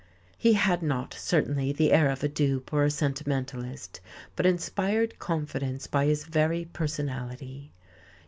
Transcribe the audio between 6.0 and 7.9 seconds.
his very personality.